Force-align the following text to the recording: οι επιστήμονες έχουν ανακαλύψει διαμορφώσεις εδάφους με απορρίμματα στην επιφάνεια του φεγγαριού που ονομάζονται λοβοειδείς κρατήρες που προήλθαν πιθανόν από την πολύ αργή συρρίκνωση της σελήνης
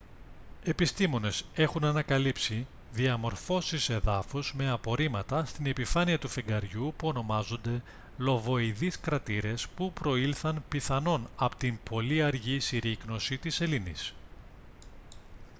οι 0.63 0.69
επιστήμονες 0.69 1.43
έχουν 1.53 1.83
ανακαλύψει 1.83 2.67
διαμορφώσεις 2.91 3.89
εδάφους 3.89 4.53
με 4.55 4.69
απορρίμματα 4.69 5.45
στην 5.45 5.65
επιφάνεια 5.65 6.19
του 6.19 6.27
φεγγαριού 6.27 6.93
που 6.97 7.07
ονομάζονται 7.07 7.81
λοβοειδείς 8.17 8.99
κρατήρες 8.99 9.67
που 9.67 9.91
προήλθαν 9.93 10.63
πιθανόν 10.69 11.29
από 11.35 11.55
την 11.55 11.79
πολύ 11.89 12.23
αργή 12.23 12.59
συρρίκνωση 12.59 13.37
της 13.37 13.55
σελήνης 13.55 14.13